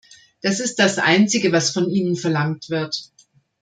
Das 0.41 0.59
ist 0.59 0.79
das 0.79 0.97
einzige, 0.97 1.51
was 1.51 1.69
von 1.69 1.87
Ihnen 1.87 2.15
verlangt 2.15 2.71
wird. 2.71 3.11